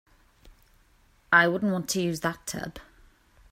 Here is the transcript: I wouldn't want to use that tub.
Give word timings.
I 1.31 1.47
wouldn't 1.47 1.71
want 1.71 1.87
to 1.89 2.01
use 2.01 2.21
that 2.21 2.47
tub. 2.47 2.79